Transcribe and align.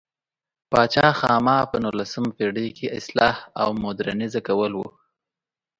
پاچا 0.71 1.07
خاما 1.19 1.57
په 1.71 1.77
نولسمه 1.83 2.31
پېړۍ 2.37 2.67
کې 2.77 2.93
اصلاح 2.99 3.35
او 3.61 3.67
مودرنیزه 3.83 4.41
کول 4.47 4.71
و. 4.75 4.81